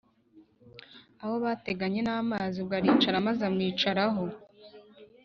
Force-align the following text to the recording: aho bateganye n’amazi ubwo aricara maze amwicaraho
aho 1.23 1.35
bateganye 1.43 1.99
n’amazi 2.03 2.55
ubwo 2.59 2.73
aricara 2.79 3.25
maze 3.27 3.41
amwicaraho 3.49 4.23